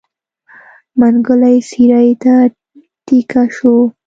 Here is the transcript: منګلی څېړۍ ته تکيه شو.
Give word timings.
منګلی 0.99 1.57
څېړۍ 1.69 2.09
ته 2.23 2.33
تکيه 3.05 3.43
شو. 3.55 3.75